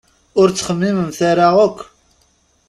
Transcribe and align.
Ur 0.39 0.47
ttxemmiment 0.49 1.19
ara 1.31 1.47
akk! 1.65 1.77